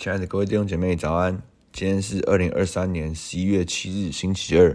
[0.00, 1.42] 亲爱的各位弟兄姐妹，早安！
[1.74, 4.74] 今天是二零二三年十一月七日，星期二。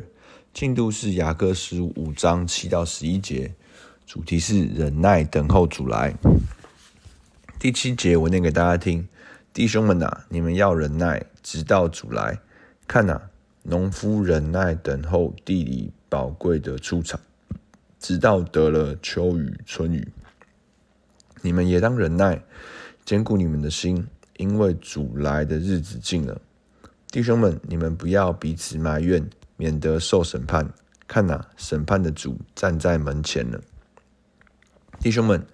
[0.54, 3.51] 进度是雅各十五章七到十一节，
[4.05, 6.13] 主题是忍耐等候主来。
[7.57, 9.07] 第七节我念给大家听：
[9.51, 12.37] 弟兄们啊，你们要忍耐，直到主来。
[12.87, 13.19] 看哪，
[13.63, 17.20] 农夫忍耐等候地里宝贵的出产，
[17.99, 20.07] 直到得了秋雨春雨。
[21.41, 22.44] 你们也当忍耐，
[23.03, 24.05] 坚固你们的心。
[24.38, 26.41] 因为主来的日子近了，
[27.09, 30.70] 弟兄们，你们不要彼此埋怨，免得受审判。
[31.08, 33.62] 看哪，审判的主站在门前了。
[35.00, 35.45] 弟兄们，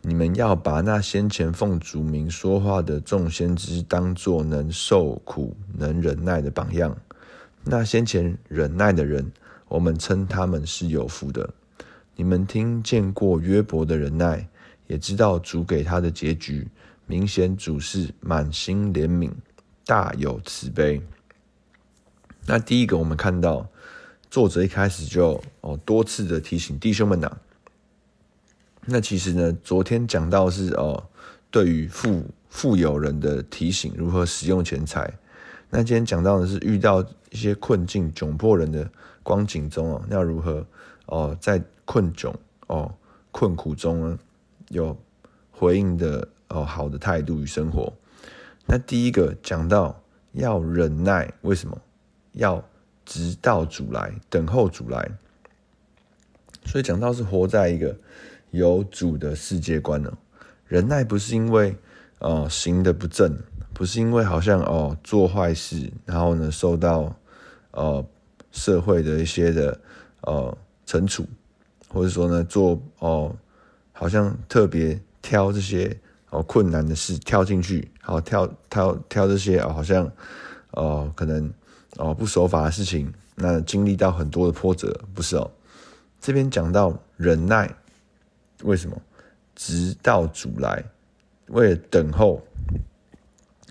[0.00, 6.96] 你们要把那先前奉主名说话的众先知当作能受苦、能忍耐的榜样。
[7.64, 9.30] 那先前忍耐的人，
[9.68, 11.50] 我们称他们是有福的。
[12.14, 14.48] 你们听见过约伯的忍耐，
[14.86, 16.66] 也知道主给他的结局。
[17.08, 19.30] 明显主是满心怜悯，
[19.84, 21.00] 大有慈悲。
[22.46, 23.68] 那第一个，我们看到
[24.28, 27.38] 作者一开始就哦多次的提醒弟兄们呐、
[28.86, 31.08] 那其实呢，昨天讲到是哦，
[31.48, 35.12] 对于富富有人的提醒，如何使用钱财。
[35.70, 38.90] 那今天讲到的是遇到一些困境窘迫人的
[39.22, 40.66] 光景中哦，要如何
[41.06, 42.34] 哦在困窘
[42.66, 42.92] 哦
[43.30, 44.18] 困苦中呢
[44.70, 44.96] 有
[45.52, 46.28] 回应的。
[46.48, 47.92] 哦，好的态度与生活。
[48.66, 50.02] 那第一个讲到
[50.32, 51.80] 要忍耐，为什么？
[52.32, 52.62] 要
[53.04, 55.10] 直到主来，等候主来。
[56.64, 57.96] 所以讲到是活在一个
[58.50, 60.12] 有主的世界观呢。
[60.66, 61.76] 忍耐不是因为
[62.18, 63.38] 哦行的不正，
[63.72, 67.16] 不是因为好像哦做坏事，然后呢受到
[67.70, 68.04] 呃
[68.50, 69.80] 社会的一些的
[70.22, 71.24] 呃惩处，
[71.88, 73.34] 或者说呢做哦
[73.92, 75.96] 好像特别挑这些。
[76.30, 80.10] 哦，困难的事跳进去，好跳跳跳这些哦，好像
[80.72, 81.50] 哦，可能
[81.96, 85.48] 哦不守法的事情，那经历到很多的波折，不是哦。
[86.20, 87.72] 这边讲到忍耐，
[88.64, 89.00] 为什么？
[89.54, 90.84] 直到主来，
[91.46, 92.42] 为了等候，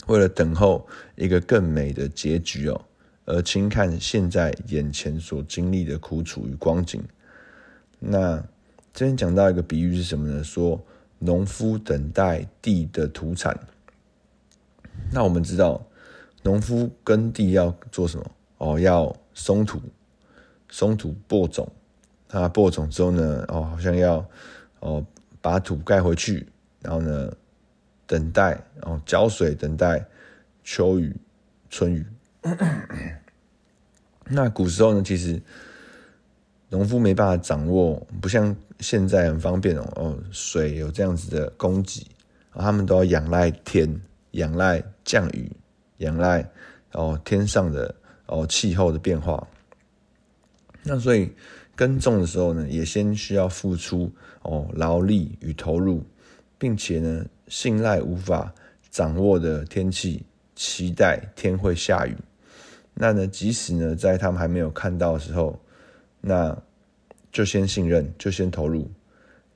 [0.07, 2.81] 为了等候一个更美的结局哦，
[3.25, 7.03] 而轻看现在眼前所经历的苦楚与光景。
[7.99, 8.41] 那
[8.93, 10.41] 这边讲到一个比喻是什么呢？
[10.41, 10.81] 说。
[11.19, 13.57] 农夫等待地的土产，
[15.11, 15.81] 那我们知道，
[16.43, 18.31] 农夫耕地要做什么？
[18.57, 19.81] 哦，要松土，
[20.69, 21.71] 松土播种。
[22.29, 23.45] 那播种之后呢？
[23.47, 24.25] 哦，好像要
[24.79, 25.05] 哦
[25.41, 26.47] 把土盖回去，
[26.81, 27.31] 然后呢，
[28.05, 30.05] 等待哦浇水，等待
[30.63, 31.15] 秋雨
[31.69, 32.05] 春雨。
[34.27, 35.41] 那古时候呢，其实。
[36.69, 39.83] 农夫没办法掌握，不像现在很方便哦。
[39.95, 42.05] 哦，水有这样子的供给，
[42.53, 45.49] 他们都要仰赖天，仰赖降雨，
[45.97, 46.49] 仰赖
[46.93, 47.93] 哦天上的
[48.25, 49.47] 哦气候的变化。
[50.81, 51.31] 那所以
[51.75, 54.11] 耕种的时候呢，也先需要付出
[54.41, 56.03] 哦劳力与投入，
[56.57, 58.51] 并且呢信赖无法
[58.89, 62.17] 掌握的天气，期待天会下雨。
[62.95, 65.57] 那呢，即使呢在他们还没有看到的时候。
[66.27, 66.57] 那
[67.31, 68.89] 就先信任，就先投入。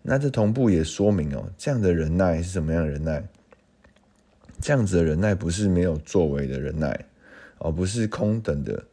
[0.03, 3.27] 那这同步也说明哦，这样的忍耐是什么样的忍耐？
[4.61, 7.05] 这样子的忍耐不是没有作为的忍耐，
[7.57, 8.83] 哦，不是空等的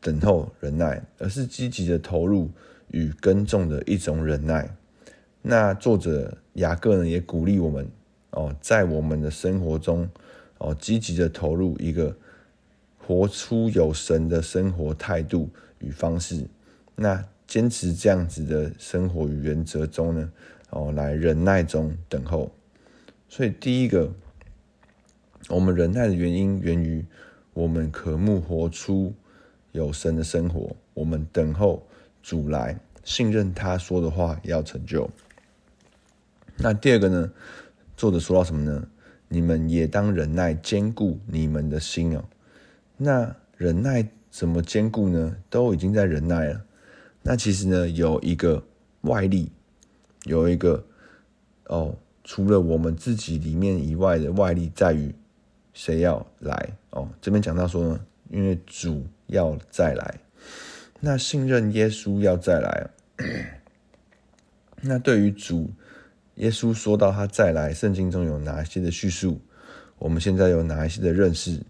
[0.00, 2.50] 等候忍耐，而是积极的投入
[2.88, 4.68] 与耕种的一种忍耐。
[5.42, 7.88] 那作者雅各呢，也鼓励我们
[8.32, 10.08] 哦，在我们的生活中
[10.58, 12.16] 哦，积极的投入一个
[12.98, 16.44] 活出有神的生活态度与方式。
[16.96, 20.32] 那坚持这样子的生活与原则中呢，
[20.70, 22.50] 哦，来忍耐中等候。
[23.28, 24.12] 所以第一个，
[25.48, 27.04] 我们忍耐的原因源于
[27.52, 29.14] 我们渴慕活出
[29.72, 31.86] 有神的生活，我们等候
[32.22, 35.08] 主来，信任他说的话要成就。
[36.56, 37.30] 那第二个呢，
[37.96, 38.88] 作者说到什么呢？
[39.28, 42.24] 你们也当忍耐，坚固你们的心哦。
[42.96, 45.36] 那忍耐怎么坚固呢？
[45.50, 46.64] 都已经在忍耐了。
[47.28, 48.62] 那其实呢，有一个
[49.00, 49.50] 外力，
[50.26, 50.86] 有一个
[51.64, 51.92] 哦，
[52.22, 55.12] 除了我们自己里面以外的外力，在于
[55.74, 57.08] 谁要来哦？
[57.20, 58.00] 这边讲到说呢，
[58.30, 60.20] 因为主要再来，
[61.00, 62.88] 那信任耶稣要再来。
[64.82, 65.68] 那对于主
[66.36, 69.40] 耶稣说到他再来，圣经中有哪一些的叙述？
[69.98, 71.60] 我们现在有哪一些的认识？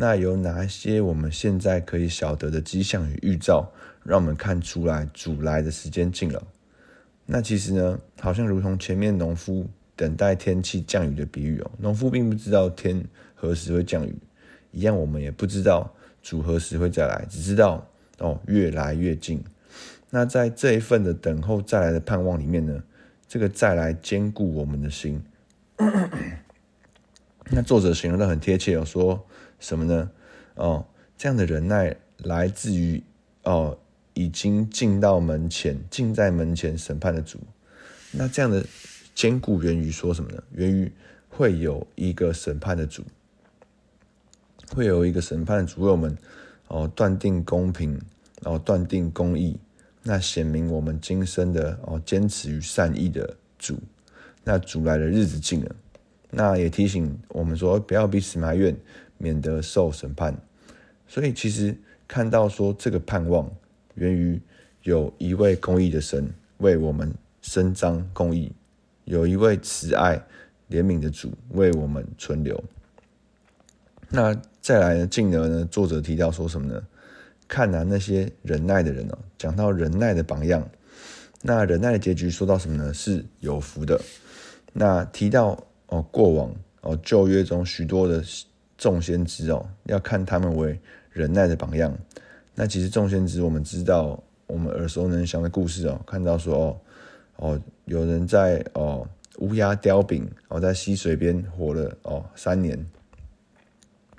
[0.00, 3.70] 那有哪一些我们现在可以晓得的迹象与预兆？
[4.02, 6.42] 让我们看出来主来的时间近了。
[7.26, 11.70] 那其实呢，好像如同前面农夫等待天气降雨的比喻哦。
[11.76, 13.04] 农夫并不知道天
[13.34, 14.16] 何时会降雨，
[14.72, 17.86] 一样我们也不知道主何时会再来，只知道
[18.20, 19.44] 哦越来越近。
[20.08, 22.82] 那在这一份的等候再来的盼望里面呢，
[23.28, 25.22] 这个再来坚固我们的心。
[27.50, 29.26] 那作者形容得很贴切哦，说
[29.60, 30.10] 什么呢？
[30.56, 30.84] 哦，
[31.16, 33.00] 这样的忍耐来自于
[33.44, 33.78] 哦，
[34.14, 37.38] 已经进到门前、近在门前审判的主。
[38.10, 38.66] 那这样的
[39.14, 40.42] 坚固源于说什么呢？
[40.52, 40.90] 源于
[41.28, 43.04] 会有一个审判的主，
[44.74, 46.18] 会有一个审判的主为我们
[46.66, 47.92] 哦断定公平，
[48.42, 49.56] 然后断定公义，
[50.02, 53.78] 那显明我们今生的哦坚持与善意的主。
[54.42, 55.76] 那主来的日子近了，
[56.30, 58.74] 那也提醒我们说，不要彼此埋怨，
[59.20, 60.36] 免得受审判。
[61.06, 61.76] 所以其实
[62.08, 63.48] 看到说这个盼望
[63.94, 64.40] 源于
[64.82, 66.28] 有一位公义的神
[66.58, 68.50] 为我们伸张公义，
[69.04, 70.16] 有一位慈爱
[70.70, 72.62] 怜悯的主为我们存留。
[74.08, 75.06] 那再来呢？
[75.06, 75.64] 进而呢？
[75.70, 76.82] 作者提到说什么呢？
[77.46, 80.68] 看啊，那些忍耐的人哦，讲到忍耐的榜样。
[81.42, 82.92] 那忍耐的结局说到什么呢？
[82.92, 84.00] 是有福的。
[84.72, 88.22] 那提到哦，过往哦，旧约中许多的
[88.80, 90.80] 众先知哦，要看他们为
[91.10, 91.94] 忍耐的榜样。
[92.54, 96.80] 那其实众先知，我们知道，我们耳熟能详的故事哦，看到说哦
[97.36, 99.06] 哦，有人在哦
[99.40, 102.86] 乌鸦叼饼哦，在溪水边活了哦三年。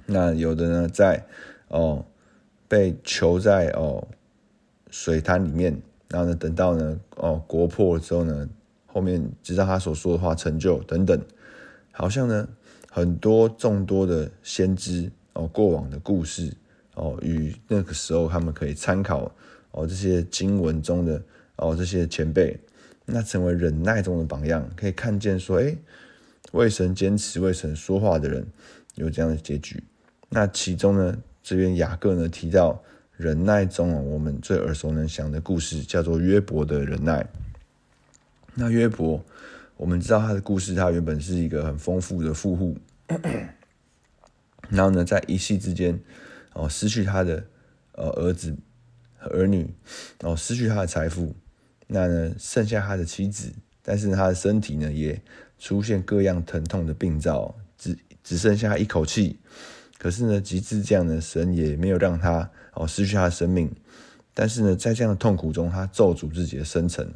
[0.06, 1.26] 那有的呢，在
[1.70, 2.06] 哦
[2.68, 4.08] 被囚在哦
[4.92, 8.48] 水潭里面，然后呢，等到呢哦国破了之后呢。
[8.94, 11.18] 后面知道他所说的话成就等等，
[11.94, 12.46] 好像呢
[12.94, 16.54] 很多众多的先知哦，过往的故事
[16.96, 19.34] 哦，与那个时候他们可以参考
[19.72, 21.24] 哦，这些经文中的
[21.56, 22.60] 哦，这些前辈，
[23.06, 25.78] 那成为忍耐中的榜样，可以看见说，诶，
[26.52, 28.46] 为神坚持、为神说话的人
[28.96, 29.82] 有这样的结局。
[30.28, 32.84] 那其中呢，这边雅各呢提到
[33.16, 37.26] 忍耐中哦，我们最耳熟能详的故事叫做约伯的忍耐。
[38.54, 39.24] 那约伯，
[39.82, 42.78] 我们知道他的故事，他原本是一个很丰富的富户，
[44.70, 46.00] 然后呢，在一夕之间，
[46.54, 47.44] 哦，失去他的
[47.94, 48.56] 呃儿子
[49.18, 49.74] 和儿女，
[50.20, 51.36] 哦，失去他的财富，
[51.88, 53.52] 那呢，剩下他的妻子，
[53.82, 55.20] 但是他的身体呢，也
[55.58, 59.40] 出现各样疼痛的病灶，只只剩下一口气。
[59.98, 63.76] 可是呢，极致这样的神也没有让他哦失去他的生命，
[64.36, 67.12] 但是呢，在这样的痛苦中，他咒诅自己的生辰。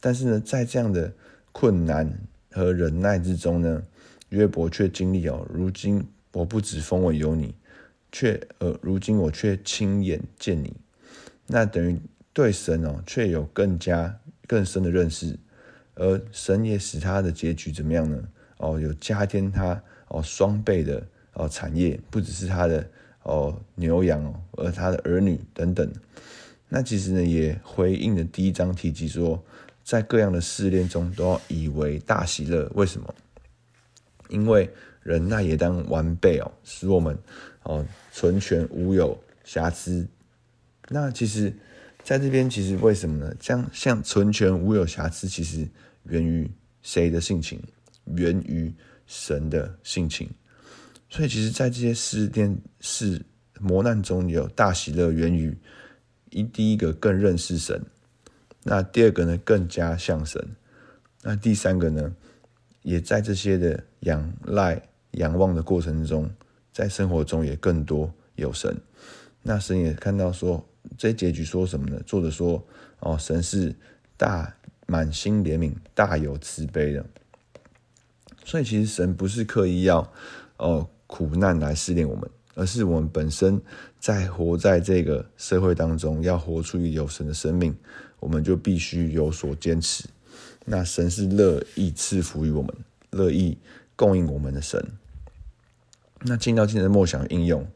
[0.00, 1.12] 但是呢，在这样的
[1.52, 2.18] 困难
[2.50, 3.82] 和忍耐之中呢，
[4.28, 7.54] 约伯却经历哦，如今我不止风闻有你，
[8.12, 10.72] 却呃，如今我却亲眼见你，
[11.46, 12.00] 那等于
[12.32, 15.38] 对神哦，却有更加更深的认识，
[15.94, 18.22] 而神也使他的结局怎么样呢？
[18.58, 22.88] 哦，有加添他哦双倍的哦产业，不只是他的
[23.22, 25.92] 哦牛羊哦，而他的儿女等等。
[26.68, 29.42] 那其实呢，也回应了第一章提及说。
[29.88, 32.70] 在各样的试炼中，都要以为大喜乐。
[32.74, 33.14] 为什么？
[34.28, 34.68] 因为
[35.02, 37.18] 忍耐也当完备哦，使我们
[37.62, 37.82] 哦
[38.12, 40.06] 纯全无有瑕疵。
[40.90, 41.50] 那其实，
[42.04, 43.34] 在这边其实为什么呢？
[43.40, 45.66] 像像纯全无有瑕疵，其实
[46.02, 46.50] 源于
[46.82, 47.58] 谁的性情？
[48.04, 48.70] 源于
[49.06, 50.28] 神的性情。
[51.08, 53.24] 所以，其实，在这些试炼、试
[53.58, 55.56] 磨难中，有大喜乐，源于
[56.28, 57.82] 一第一个更认识神。
[58.70, 60.38] 那第二个呢，更加像神；
[61.22, 62.14] 那第三个呢，
[62.82, 64.78] 也在这些的仰赖、
[65.12, 66.30] 仰望的过程中，
[66.70, 68.76] 在生活中也更多有神。
[69.42, 70.62] 那神也看到说，
[70.98, 71.98] 这结局说什么呢？
[72.04, 72.62] 作者说
[73.00, 73.74] ：“哦，神是
[74.18, 74.54] 大
[74.86, 77.02] 满心怜悯、大有慈悲的。”
[78.44, 80.12] 所以其实神不是刻意要
[80.58, 83.58] 哦苦难来试炼我们，而是我们本身
[83.98, 87.74] 在活在这个社会当中，要活出有神的生命。
[88.20, 90.04] 我们就必须有所坚持。
[90.64, 92.74] 那神是乐意赐福于我们，
[93.10, 93.56] 乐意
[93.96, 94.84] 供应我们的神。
[96.22, 97.66] 那进到今天的默想应用，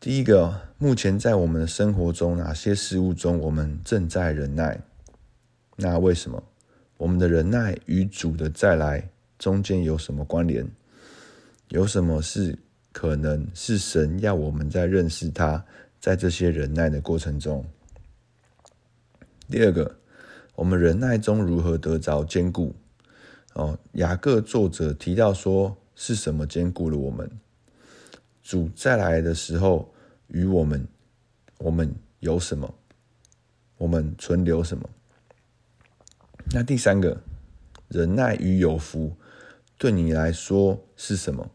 [0.00, 4.80] 第一个，目前在我们的生活中，哪些事物中我们正在忍耐？
[5.76, 6.42] 那为什么？
[6.96, 9.08] 我们的忍耐与主的再来
[9.38, 10.68] 中间有什么关联？
[11.68, 12.58] 有什么是
[12.92, 15.64] 可能是神要我们在认识他，
[16.00, 17.64] 在这些忍耐的过程中？
[19.50, 19.96] 第二个，
[20.54, 22.76] 我们忍耐中如何得着坚固？
[23.54, 27.28] 哦，雅各作者提到说，是什么坚固了我们？
[28.44, 29.92] 主再来的时候，
[30.28, 30.86] 与我们，
[31.58, 32.72] 我们有什么？
[33.78, 34.88] 我们存留什么？
[36.52, 37.20] 那第三个，
[37.88, 39.16] 忍耐与有福，
[39.76, 41.50] 对你来说是什么？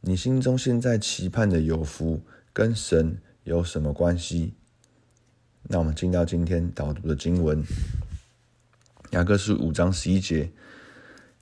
[0.00, 2.22] 你心中现在期盼的有福，
[2.54, 4.54] 跟神有什么关系？
[5.68, 7.62] 那我们进到今天导读的经文，
[9.10, 10.50] 雅各书五章十一节。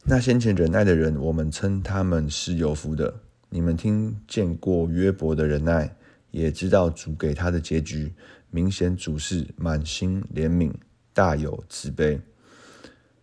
[0.05, 3.15] 那先前忍耐的人，我们称他们是有福的。
[3.49, 5.97] 你们听见过约伯的忍耐，
[6.31, 8.13] 也知道主给他的结局。
[8.51, 10.73] 明显主是满心怜悯，
[11.13, 12.21] 大有慈悲。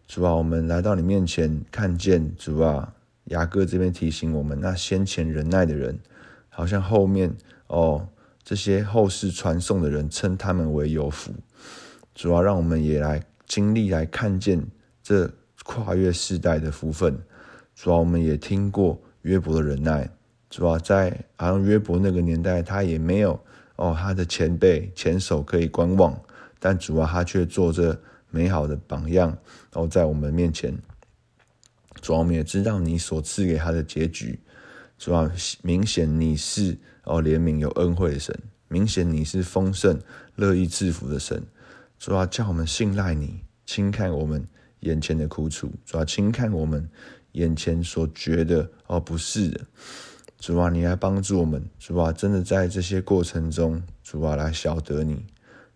[0.07, 5.99] 主啊，我们来到你面前，看见主啊，雅各这边提醒我们，那先前忍耐的人，
[6.49, 7.35] 好像后面
[7.67, 8.07] 哦，
[8.47, 11.33] 这些后世传颂的人称他们为有福。
[12.15, 14.65] 主要，让我们也来经历，来看见
[15.03, 15.29] 这
[15.65, 17.19] 跨越世代的福分。
[17.75, 20.09] 主要，我们也听过约伯的忍耐。
[20.49, 23.37] 主要，在好像约伯那个年代，他也没有
[23.75, 26.17] 哦，他的前辈前手可以观望，
[26.57, 27.99] 但主要，他却做着。
[28.29, 29.29] 美好的榜样，
[29.71, 30.77] 然后在我们面前，
[32.01, 34.37] 主要，我们也知道你所赐给他的结局，
[34.97, 38.37] 主啊，明显你是哦怜悯有恩惠的神，
[38.67, 39.99] 明显你是丰盛
[40.35, 41.43] 乐意赐福的神，
[41.97, 44.45] 主啊，叫我们信赖你，轻看我们
[44.81, 46.89] 眼前的苦楚，主啊，轻看我们
[47.33, 49.61] 眼前所觉得哦不是的，
[50.39, 55.25] 主啊，你来帮助我们，主啊，真的在这些过程中，主啊，来晓得你，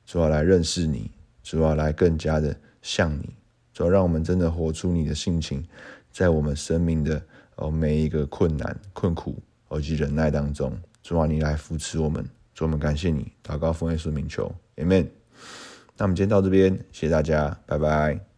[0.05, 1.11] 主啊，来认识你。
[1.43, 3.33] 主要来更加的像你，
[3.73, 5.65] 主要让我们真的活出你的性情，
[6.11, 7.19] 在我们生命的
[7.61, 9.37] 哦每一个困难、困苦
[9.77, 12.25] 以及忍耐当中，主啊，你来扶持我们，
[12.55, 15.07] 主我们感谢你，祷告奉耶稣名求，Amen。
[15.95, 18.30] 那我们今天到这边，谢谢大家，拜拜。